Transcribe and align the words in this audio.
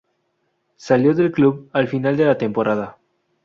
Salió 0.77 1.13
del 1.13 1.31
club 1.31 1.69
al 1.73 1.87
final 1.87 2.17
de 2.17 2.25
la 2.25 2.35
temporada. 2.35 2.97